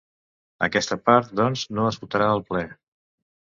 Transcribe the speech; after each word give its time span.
Aquesta 0.67 0.97
part, 1.11 1.31
doncs, 1.41 1.67
no 1.81 1.87
es 1.93 2.03
votarà 2.07 2.33
al 2.33 2.45
ple. 2.51 2.67